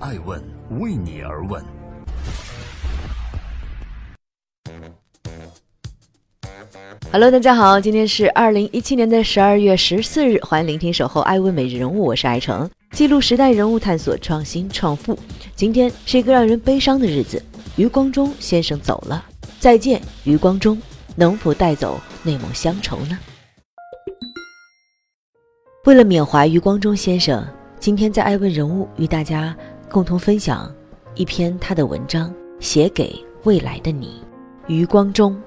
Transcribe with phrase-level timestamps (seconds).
[0.00, 0.40] 爱问
[0.78, 1.60] 为你而问。
[7.10, 15.18] Hello，大家好，今天是二零一七年的十二月十四日，欢迎聆听《守候爱问每日人物》，我是爱成，记录时代人物，探索创新创富。
[15.56, 17.42] 今天是一个让人悲伤的日子，
[17.74, 19.24] 余光中先生走了，
[19.58, 20.80] 再见，余光中，
[21.16, 23.18] 能否带走那抹乡愁呢？
[25.86, 27.44] 为了缅怀余光中先生，
[27.80, 29.56] 今天在爱问人物与大家
[29.90, 30.70] 共同分享
[31.14, 34.22] 一篇他的文章，写给未来的你，
[34.66, 35.40] 余光中。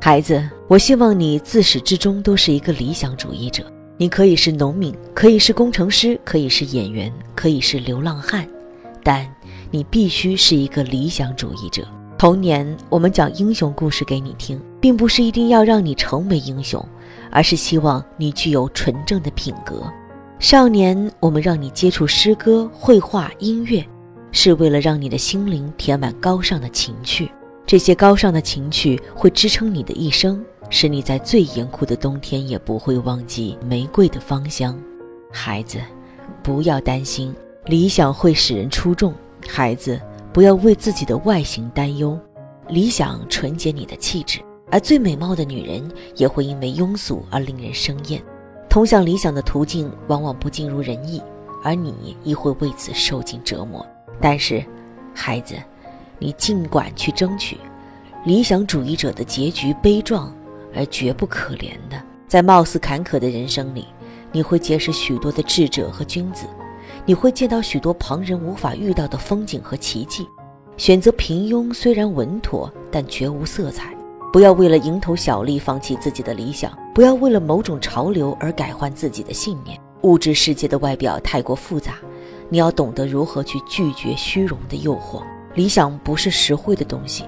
[0.00, 3.64] 孩子，我希望你自始至终都是一个理想主义者。
[3.96, 8.48] 你可以是农民，可以是工程师，可以是演员，可以是流浪汉，
[9.02, 9.28] 但
[9.72, 11.84] 你必须是一个理想主义者。
[12.16, 16.84] 童年，我们讲英雄故事给你听，并不是一定要让你成为英雄，
[17.32, 19.82] 而是希望你具有纯正的品格。
[20.40, 23.84] 少年，我们让你接触诗歌、绘画、音乐，
[24.30, 27.28] 是为了让你的心灵填满高尚的情趣。
[27.66, 34.78] 这些高尚的情趣会支撑你的一生，使你在最严酷的冬天也不会忘记玫瑰的芳香。
[35.32, 35.80] 孩子，
[36.40, 37.34] 不要担心，
[37.66, 39.12] 理想会使人出众。
[39.48, 40.00] 孩子，
[40.32, 42.16] 不要为自己的外形担忧，
[42.68, 44.38] 理想纯洁你的气质，
[44.70, 45.82] 而最美貌的女人
[46.14, 48.22] 也会因为庸俗而令人生厌。
[48.68, 51.22] 通向理想的途径往往不尽如人意，
[51.62, 53.84] 而你亦会为此受尽折磨。
[54.20, 54.64] 但是，
[55.14, 55.54] 孩子。
[56.20, 57.56] 你尽管去争取，
[58.24, 60.34] 理想主义者的结局悲壮
[60.74, 62.02] 而绝不可怜的。
[62.26, 63.86] 在貌似坎坷的人生里，
[64.32, 66.44] 你会结识许多的智者和君子，
[67.06, 70.26] 你会见到许多旁人无法遇到的风景和奇迹。
[70.76, 73.96] 选择平庸虽然稳妥，但绝无色彩。
[74.32, 79.78] 不要为了蝇头小利放弃自己的理想，不要为了某种潮流而改换自己的信念。
[80.02, 81.94] 物质世界的外表太过复杂，
[82.48, 85.22] 你要懂得如何去拒绝虚荣的诱惑。
[85.54, 87.22] 理想不是实惠的东西，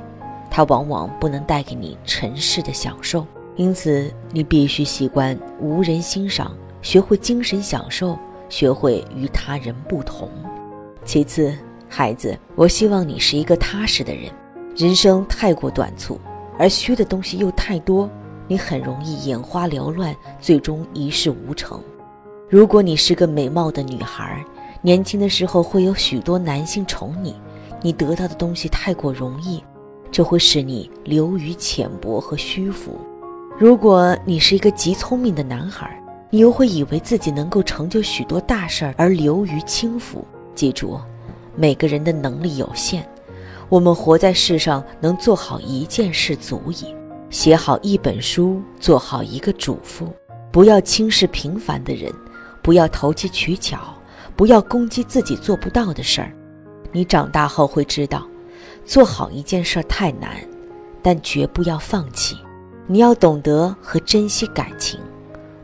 [0.51, 3.25] 它往往不能带给你尘世的享受。
[3.55, 10.29] 因此，你必须习惯无人欣赏，学会精神享受，学会与他人不同。
[11.05, 11.57] 其次，
[11.89, 14.33] 孩子，我希望你是一个踏实的人。
[14.75, 16.19] 人生太过短促，
[16.59, 18.11] 而虚的东西又太多，
[18.51, 21.81] 你很容易眼花缭乱，最终一事无成。
[22.49, 24.45] 如果你是个美貌的女孩，
[24.83, 27.37] 年轻的时候会有许多男性宠你。
[27.81, 29.63] 你得到的东西太过容易，
[30.11, 32.99] 这会使你流于浅薄和虚浮。
[33.57, 35.89] 如果你是一个极聪明的男孩，
[36.29, 40.25] 你又会以为自己能够成就许多大事而流于轻浮。
[40.57, 40.99] 记住，
[41.55, 43.09] 每个人的能力有限，
[43.69, 46.93] 我们活在世上能做好一件事足矣。
[47.31, 50.13] 写好一本书，做好一个主妇，
[50.51, 52.13] 不要轻视平凡的人，
[52.61, 53.79] 不要投机取巧，
[54.35, 56.33] 不要攻击自己做不到的事儿。
[56.91, 58.27] 你长大后会知道，
[58.85, 60.31] 做好一件事太难，
[61.01, 62.37] 但绝不要放弃。
[62.89, 64.99] 你要懂得和珍惜感情，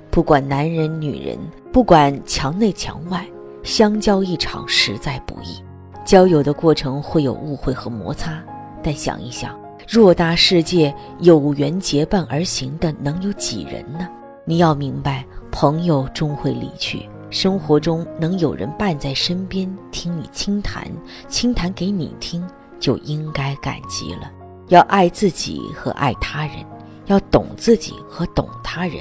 [0.08, 1.36] 不管男人女人，
[1.72, 3.26] 不管墙内墙外，
[3.64, 5.60] 相交一场实在不易。
[6.04, 8.40] 交友的过程会有误会和摩擦，
[8.80, 14.08] 但想一想，偌大世界，有缘结伴而行的能有几人呢？
[14.44, 17.08] 你要明白，朋友终会离去。
[17.30, 20.88] 生活中能有人伴在身边，听你倾谈，
[21.28, 22.44] 倾谈给你听，
[22.80, 24.30] 就应该感激了。
[24.68, 26.56] 要爱自己和爱他人，
[27.06, 28.96] 要懂自己和懂他人。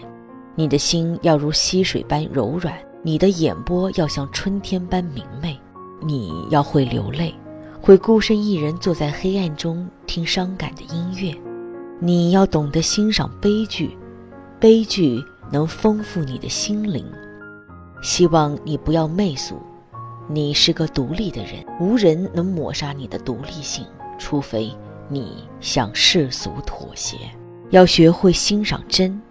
[0.53, 5.59] 你的心要如溪水般柔软，你的眼波要像春天般明媚。
[6.01, 7.33] 你要会流泪，
[7.85, 11.31] 会孤身一人坐在黑暗中听伤感的音乐。
[11.99, 13.95] 你要懂得欣赏悲剧，
[14.59, 17.05] 悲剧能丰富你的心灵。
[18.01, 19.61] 希望你不要媚俗，
[20.27, 23.85] 你是个独立的人，无人能抹杀你的独立性，
[24.17, 24.73] 除非
[25.07, 27.15] 你向世俗妥协。
[27.69, 29.21] 要学会欣赏真，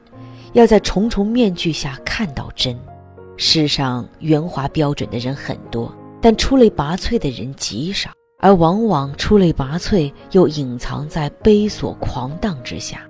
[0.52, 2.78] 要在重重面具下看到真。
[3.36, 8.12] 世上圆滑标准的人很多，但出类拔萃的人极少，
[8.44, 13.00] 而往往出类拔萃又隐藏在悲琐狂荡之下。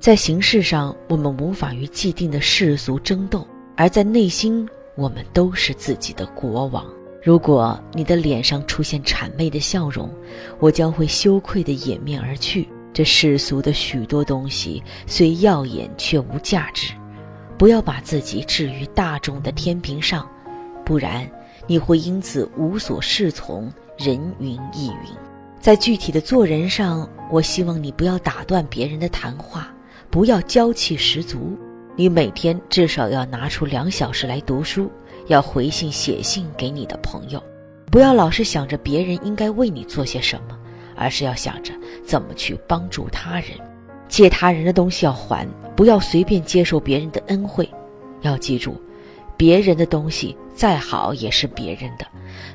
[0.00, 3.46] 在形式上，我们无法与既定的世俗争斗，
[3.76, 4.66] 而在内心。
[4.96, 6.86] 我们都是自己的国王。
[7.22, 10.10] 如果你的脸上出现谄媚的笑容，
[10.58, 12.66] 我将会羞愧地掩面而去。
[12.94, 16.94] 这世俗的许多东西虽耀眼，却无价值。
[17.58, 20.26] 不要把自己置于大众的天平上，
[20.82, 21.30] 不然
[21.66, 25.16] 你会因此无所适从，人云亦云。
[25.60, 29.68] 在具体的做人上，我希望你不要打断别人的谈话，
[30.08, 31.58] 不要娇气十足。
[31.96, 34.88] 你每天至少要拿出两小时来读书，
[35.26, 37.42] 要回信写信给你的朋友。
[37.90, 40.56] 不要老是想着别人应该为你做些什么，
[40.94, 41.72] 而是要想着
[42.06, 43.50] 怎么去帮助他人。
[44.06, 45.44] 借他人的东西要还，
[45.74, 47.68] 不要随便接受别人的恩惠。
[48.20, 48.80] 要记住，
[49.36, 52.06] 别人的东西再好也是别人的，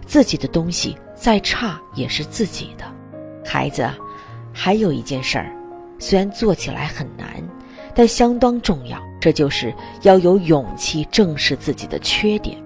[0.05, 2.85] 自己的东西再差也是自己的。
[3.45, 3.89] 孩子，
[4.51, 5.51] 还有一件事儿，
[5.99, 7.27] 虽然做起来很难，
[7.93, 12.57] 但相当重要，这就是要有勇气正视自己的缺点。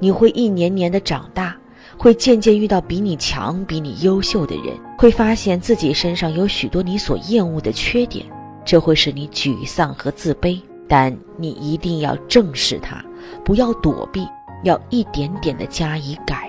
[0.00, 1.56] 你会一年年的长大，
[1.96, 8.26] 会渐渐遇到比你强、比你优秀的人，会发现自己身上有许多你所厌恶的缺点，
[8.64, 10.60] 这会使你沮丧和自卑。
[10.88, 13.02] 但你一定要正视它，
[13.44, 14.26] 不要躲避，
[14.64, 16.41] 要一点点的加以改。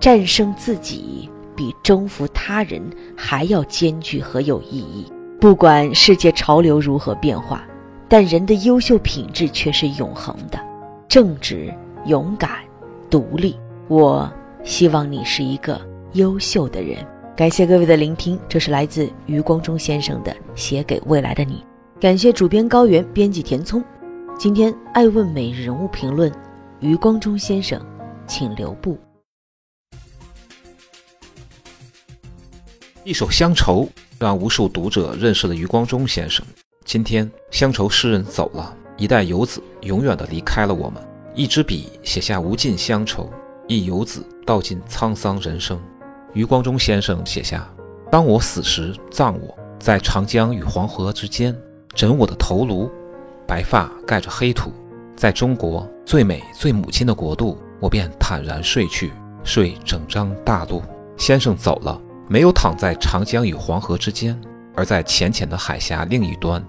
[0.00, 2.82] 战胜自己比征服他人
[3.14, 5.06] 还要艰巨和有意义。
[5.38, 7.64] 不管世界潮流如何变化，
[8.08, 10.58] 但人的优秀品质却是永恒的：
[11.06, 11.72] 正直、
[12.06, 12.50] 勇敢、
[13.08, 13.54] 独立。
[13.88, 14.30] 我
[14.64, 15.80] 希望你是一个
[16.12, 17.06] 优秀的人。
[17.36, 21.64] 感谢各位的聆听，这是来自余光中先生的《写给未来的你》。
[22.00, 23.82] 感谢主编高原，编辑田聪。
[24.38, 26.30] 今天爱问每日人物评论，
[26.80, 27.80] 余光中先生，
[28.26, 28.98] 请留步。
[33.02, 33.84] 一首《乡愁》
[34.18, 36.44] 让无数读者认识了余光中先生。
[36.84, 41.02] 今天，乡愁诗人走了，一代游子永远的离开了我们。
[41.34, 43.30] 一支笔写下无尽乡愁，
[43.66, 45.80] 一游子道尽沧桑人生。
[46.34, 47.66] 余光中先生写下
[48.12, 51.56] ：“当我死时，葬我在长江与黄河之间。”
[51.96, 52.90] 枕我的头颅，
[53.46, 54.70] 白发盖着黑土，
[55.16, 59.10] 在中国最美最母亲的国度，我便坦然睡去，
[59.42, 60.82] 睡整张大陆。
[61.16, 62.00] 先生走了，
[62.32, 64.40] 没有躺在长江与黄河之间，
[64.76, 66.64] 而在浅浅的海峡另一端，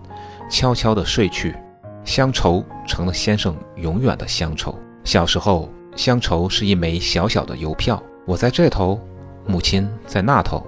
[0.50, 1.56] 悄悄地睡去。
[2.04, 4.76] 乡愁成了先生永远的乡愁。
[5.04, 9.00] 小时候，乡愁是一枚小小的邮票，我在这头，
[9.46, 10.66] 母亲在那头。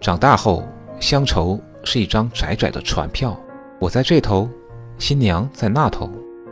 [0.00, 0.64] 长大后，
[0.98, 3.38] 乡愁是一张窄窄的船票。
[3.78, 4.50] 我在这头，
[4.98, 6.10] 新娘在那头。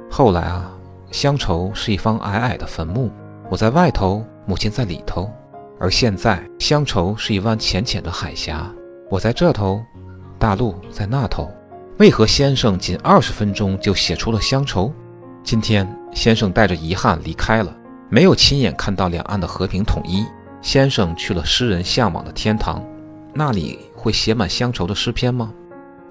[0.08, 0.70] 后来啊，
[1.10, 3.10] 乡愁是一方矮矮的坟墓，
[3.50, 5.28] 我在外头，母亲在里头。
[5.80, 8.70] 而现在，乡愁是一湾浅浅的海峡，
[9.08, 9.82] 我在这头，
[10.38, 11.50] 大陆在那头。
[11.98, 14.92] 为何先生仅二十分钟就写出了乡愁？
[15.42, 17.74] 今天，先生带着遗憾离开了，
[18.10, 20.22] 没有亲眼看到两岸的和平统一。
[20.60, 22.84] 先生去了诗人向往的天堂，
[23.32, 25.50] 那里会写满乡愁的诗篇吗？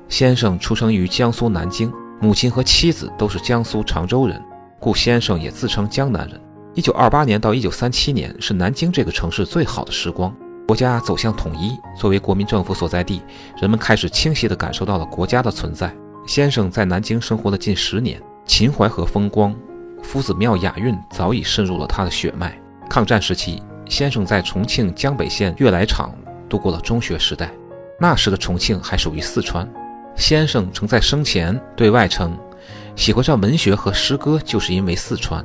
[0.07, 4.42] 先生出生于江苏南京，母亲和妻子都是江苏常州人，
[4.80, 6.42] 故先生也自称江南人。
[6.75, 10.33] 一九二八年到一九三七年是南京这个城市最好的时光，
[10.68, 13.21] 国家走向统一，作为国民政府所在地，
[13.60, 15.92] 人们开始清晰地感受到了国家的存在。
[16.27, 19.54] 先生在南京生活了近十年，秦淮河风光、
[20.04, 22.56] 夫子庙雅韵早已渗入了他的血脉。
[22.88, 26.13] 抗战时期，先生在重庆江北县悦来厂
[26.48, 27.51] 度过了中学时代，
[28.00, 29.68] 那时的重庆还属于四川。
[30.15, 32.38] 先生曾在生前对外称，
[32.95, 35.44] 喜欢上文学和诗歌，就是因为四川。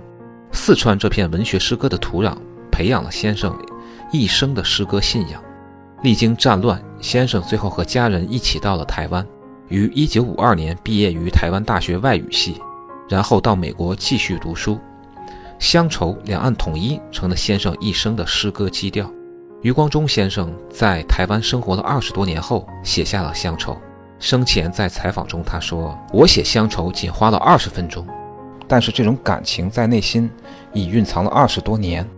[0.56, 2.32] 四川这片文学诗歌的土壤，
[2.70, 3.54] 培养了先生
[4.12, 5.42] 一生的诗歌信仰。
[6.02, 9.26] 历经战乱，先生最后和家人一起到了台湾，
[9.68, 12.62] 于1952年毕业于台湾大学外语系，
[13.08, 14.78] 然后到美国继续读书。
[15.58, 19.10] 乡愁，两岸统一，成了先生一生的诗歌基调。
[19.60, 23.72] 余光中先生在台湾生活了二十多年后，写下了《乡愁》。
[24.20, 28.06] 生前在采访中，他说：“我写乡愁仅花了二十分钟，
[28.66, 30.30] 但是这种感情在内心
[30.72, 32.08] 已蕴藏了二十多年。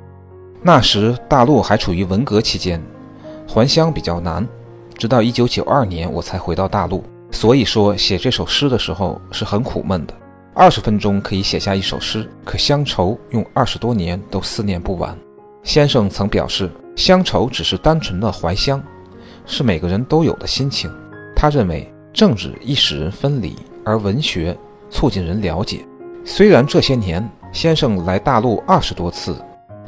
[0.62, 2.82] 那时大陆还处于文革期间，
[3.46, 4.46] 还乡比较难。
[4.96, 7.04] 直到一九九二年，我才回到大陆。
[7.30, 10.14] 所以说，写这首诗的时候是很苦闷的。
[10.54, 15.16] 二十分钟可以写下一首诗，可乡愁用二十多年都思念不完。”
[15.62, 18.82] 先生曾表示：“乡愁只是单纯的怀乡，
[19.44, 20.90] 是每个人都有的心情。”
[21.36, 21.92] 他认为。
[22.16, 24.56] 政治易使人分离，而文学
[24.88, 25.84] 促进人了解。
[26.28, 29.40] 虽然这些年先生来大陆二十多次，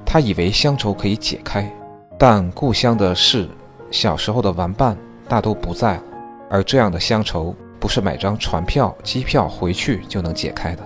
[0.07, 1.69] 他以为乡愁可以解开，
[2.17, 3.49] 但故乡的事、
[3.91, 4.97] 小时候的玩伴
[5.29, 6.03] 大都不在了，
[6.49, 10.83] 而这样的乡愁不是买张船票、机票回去就能解开的。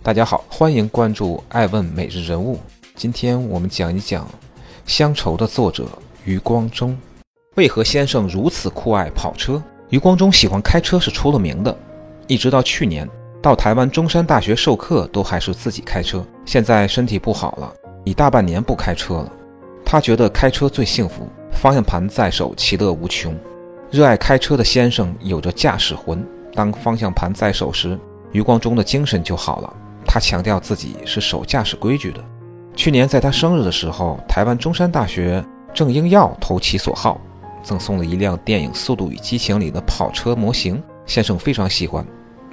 [0.00, 2.60] 大家好，欢迎关注爱问每日人物。
[2.94, 4.24] 今天我们讲一讲
[4.86, 5.84] 《乡愁》的作者
[6.24, 6.96] 余光中。
[7.56, 9.60] 为何先生如此酷爱跑车？
[9.90, 11.76] 余光中喜欢开车是出了名的，
[12.28, 13.08] 一直到去年
[13.40, 16.24] 到台湾中山大学授课都还是自己开车。
[16.44, 17.72] 现在身体不好了，
[18.04, 19.32] 已大半年不开车了。
[19.82, 23.34] 他觉得开车最幸福，方向盘在手，其乐无穷。
[23.90, 27.98] 热爱开车的先生有着驾驶魂，当方向盘在手时，
[28.32, 29.72] 余光中的精神就好了。
[30.04, 32.22] 他强调自己是守驾驶规矩的。
[32.76, 35.42] 去年在他生日的时候，台湾中山大学
[35.72, 37.18] 郑英耀投其所好，
[37.62, 40.82] 赠送了一辆电影《速度与激情》里的跑车模型。
[41.06, 42.06] 先生非常喜欢，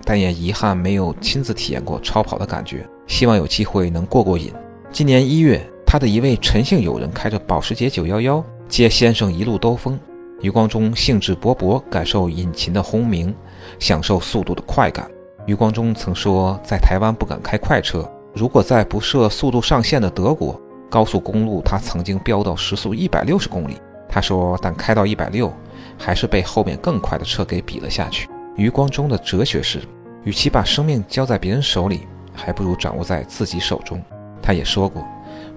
[0.06, 4.54] 但也遗憾没有亲自体验过超跑的感觉，希望有机会能过过瘾。
[4.92, 10.00] 今年一月，他的一位陈姓友人开着保时捷911接先生一路兜风。
[10.42, 13.34] 余光中兴致勃勃，感受引擎的轰鸣，
[13.80, 15.10] 享受速度的快感。
[15.48, 20.60] 余光中曾说，在台湾不敢开快车，如果在不设速度上限的德国
[20.90, 23.78] 高速公路，他曾经飙到时速一百六十公里。
[24.08, 25.52] 他说，但开到一百六，
[25.98, 28.30] 还是被后面更快的车给比了下去。
[28.56, 29.82] 余光中的哲学是，
[30.26, 32.02] 与其把生命交在别人手里，
[32.34, 34.02] 还不如掌握在自己手中。
[34.42, 35.04] 他也说过，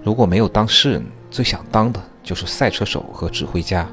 [0.03, 3.87] 如果没有当诗人，最想当的就是赛车手和指挥家。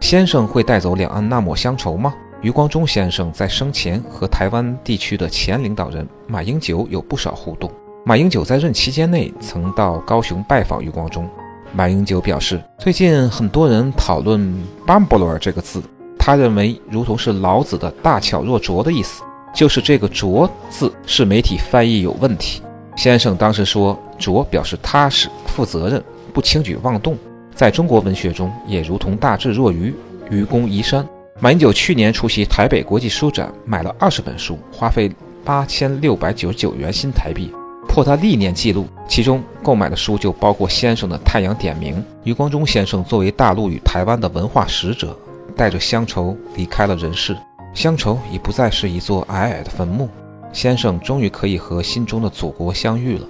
[0.00, 2.14] 先生会带走两岸那抹乡愁吗？
[2.42, 7.70] 余光中先生在生前和台湾地区的前领导人马英九有不少互动。
[8.06, 11.28] 马英九在任期间内曾到高雄拜访余光中。
[11.74, 14.40] 马英九表示，最近很多人讨论
[14.86, 15.82] “bambler” 这个字，
[16.18, 19.22] 他认为如同是老子的大巧若拙的意思，
[19.52, 22.62] 就是这个“拙”字是媒体翻译有问题。
[22.96, 26.02] 先生当时说，“拙”表示踏实、负责任、
[26.32, 27.16] 不轻举妄动。
[27.54, 29.94] 在中国文学中，也如同大智若愚、
[30.30, 31.06] 愚公移山。
[31.40, 35.10] 马英九去年出席台北国际书展，买了二十本书，花费
[35.44, 37.52] 八千六百九十九元新台币，
[37.88, 38.86] 破他历年纪录。
[39.08, 41.96] 其中购买的书就包括先生的《太阳点明》。
[42.24, 45.16] 余光中先生作为大陆与台湾的文化使者，
[45.56, 47.36] 带着乡愁离开了人世。
[47.74, 50.08] 乡愁已不再是一座矮矮的坟墓，
[50.52, 53.26] 先生终于可以和心中的祖国相遇了。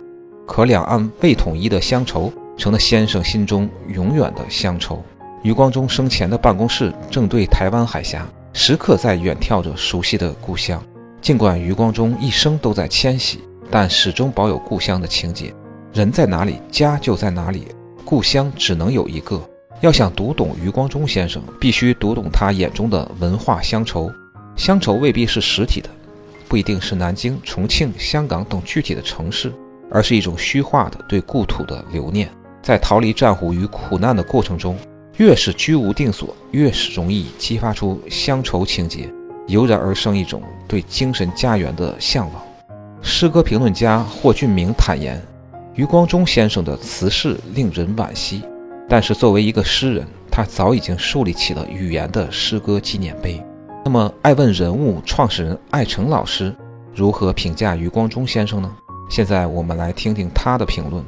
[0.46, 2.32] 可两岸未统一的乡愁。
[2.60, 5.02] 成了先生心中永远的乡愁。
[5.42, 10.78] 余光中生前的办公室正对台湾海峡，时刻在远眺着熟悉的故乡。
[11.22, 15.54] 尽管余光中一生都在迁徙，但始终保有故乡的情结。
[15.94, 17.68] 人在哪里，家就在哪里。
[18.04, 19.40] 故乡只能有一个。
[19.80, 24.12] 要想读懂余光中先生，必须读懂他眼中的文化乡愁。
[24.56, 25.88] 乡愁未必是实体的，
[26.48, 29.52] 不一定是南京、重庆、香港等具体的城市，
[29.90, 32.30] 而是一种虚化的对故土的留念。
[32.62, 34.76] 在逃离战火与苦难的过程中，
[35.16, 39.08] 越是居无定所，越是容易激发出乡愁情结，
[39.46, 42.42] 油然而生一种对精神家园的向往。
[43.00, 45.20] 诗歌评论家霍峻明坦言，
[45.74, 48.42] 余光中先生的辞世令人惋惜，
[48.86, 53.42] 但是作为一个诗人，他早已经树立起了语言的诗歌纪念碑。
[53.82, 56.54] 那么，爱问人物创始人艾诚老师
[56.94, 58.70] 如何评价余光中先生呢？
[59.08, 61.04] 现在我们来听听他的评论。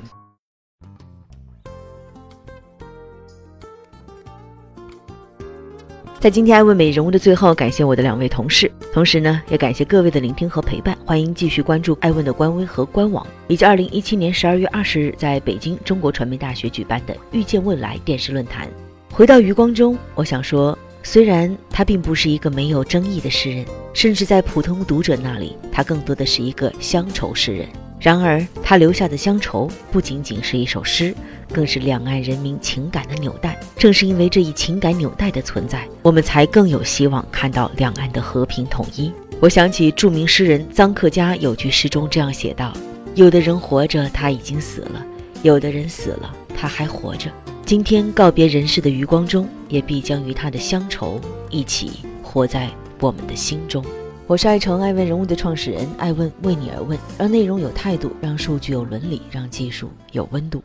[6.19, 10.97] 在今天爱问美人物的最后，感谢我的两位同事，同时呢，也感谢各位的聆听和陪伴。
[11.05, 18.69] 欢迎继续关注爱问的官微和官网，以及二零一七年十二月二十日在北京中国传媒大学举办的“遇见未来”电视论坛。
[19.13, 27.69] 回到余光中，我想说，虽然他并不是一个没有争议的诗人，甚至在普通读者那里，他更多的是一个乡愁诗人。
[27.99, 31.15] 然而，他留下的乡愁不仅仅是一首诗。
[31.53, 33.61] 更是两岸人民情感的纽带。
[33.77, 39.13] 正是因为这一情感纽带的存在，我们才更有希望看到两岸的和平统一。
[39.39, 42.73] 我想起著名诗人臧克家有句诗中这样写道
[43.15, 45.05] ：“有的人活着，他已经死了；
[45.43, 47.31] 有的人死了，他还活着。”
[47.73, 51.91] 今天告别人世的余光中，也必将与他的乡愁一起
[52.23, 53.83] 活在我们的心中。
[54.27, 60.63] 我是爱成爱问人物的创始人，爱问为你而问，让内容有态度，让数据有伦理，让技术有温度。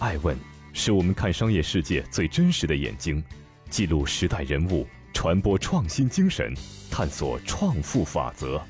[0.00, 0.36] 爱问
[0.72, 3.22] 是我们看商业世界最真实的眼睛，
[3.70, 6.52] 记录时代人物，传播创新精神，
[6.90, 8.60] 探索创富法则。